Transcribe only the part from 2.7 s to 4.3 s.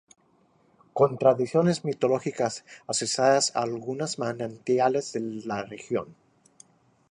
asociadas a algunos